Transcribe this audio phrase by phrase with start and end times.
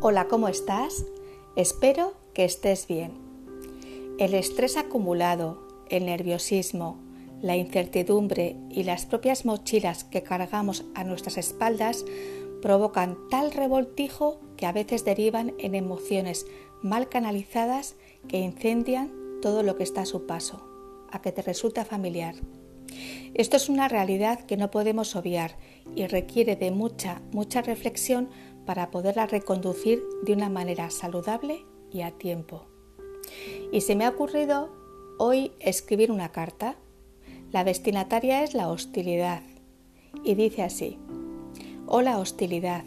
[0.00, 1.04] Hola, ¿cómo estás?
[1.56, 3.14] Espero que estés bien.
[4.20, 7.00] El estrés acumulado, el nerviosismo,
[7.42, 12.04] la incertidumbre y las propias mochilas que cargamos a nuestras espaldas
[12.62, 16.46] provocan tal revoltijo que a veces derivan en emociones
[16.80, 17.96] mal canalizadas
[18.28, 19.10] que incendian
[19.42, 20.62] todo lo que está a su paso,
[21.10, 22.36] a que te resulta familiar.
[23.34, 25.56] Esto es una realidad que no podemos obviar
[25.94, 28.28] y requiere de mucha, mucha reflexión
[28.68, 32.66] para poderla reconducir de una manera saludable y a tiempo.
[33.72, 34.68] Y se me ha ocurrido
[35.18, 36.76] hoy escribir una carta.
[37.50, 39.42] La destinataria es la hostilidad
[40.22, 40.98] y dice así,
[41.86, 42.84] Hola hostilidad,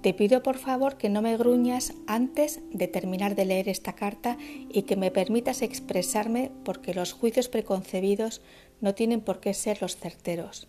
[0.00, 4.38] te pido por favor que no me gruñas antes de terminar de leer esta carta
[4.40, 8.42] y que me permitas expresarme porque los juicios preconcebidos
[8.80, 10.66] no tienen por qué ser los certeros.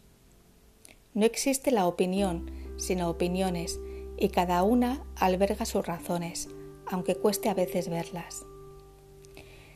[1.16, 3.80] No existe la opinión, sino opiniones,
[4.18, 6.50] y cada una alberga sus razones,
[6.86, 8.46] aunque cueste a veces verlas.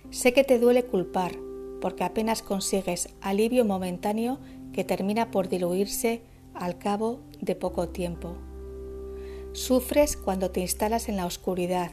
[0.09, 1.33] Sé que te duele culpar,
[1.81, 4.39] porque apenas consigues alivio momentáneo
[4.73, 6.21] que termina por diluirse
[6.53, 8.35] al cabo de poco tiempo.
[9.53, 11.91] Sufres cuando te instalas en la oscuridad,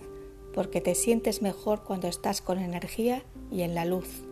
[0.55, 4.25] porque te sientes mejor cuando estás con energía y en la luz.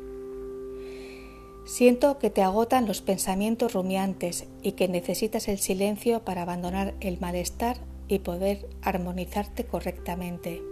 [1.65, 7.20] Siento que te agotan los pensamientos rumiantes y que necesitas el silencio para abandonar el
[7.20, 7.78] malestar
[8.13, 10.63] y poder armonizarte correctamente.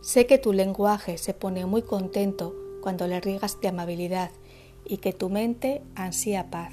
[0.00, 4.32] Sé que tu lenguaje se pone muy contento cuando le riegas de amabilidad
[4.84, 6.72] y que tu mente ansía paz.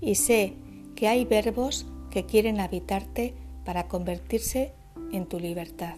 [0.00, 0.54] Y sé
[0.96, 4.72] que hay verbos que quieren habitarte para convertirse
[5.12, 5.94] en tu libertad.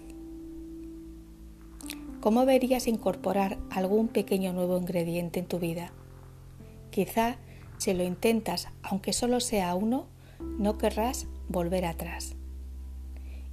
[2.21, 5.91] ¿Cómo verías incorporar algún pequeño nuevo ingrediente en tu vida?
[6.91, 7.39] Quizá
[7.79, 10.07] si lo intentas, aunque solo sea uno,
[10.59, 12.37] no querrás volver atrás.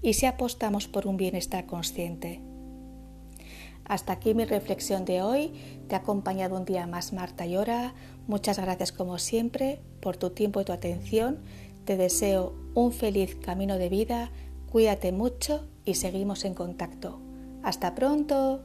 [0.02, 2.40] ¿Y si apostamos por un bienestar consciente?
[3.84, 5.54] Hasta aquí mi reflexión de hoy.
[5.88, 7.94] Te ha acompañado un día más Marta Llora.
[8.28, 11.40] Muchas gracias como siempre por tu tiempo y tu atención.
[11.86, 14.32] Te deseo un feliz camino de vida.
[14.72, 17.20] Cuídate mucho y seguimos en contacto.
[17.64, 18.62] Hasta pronto.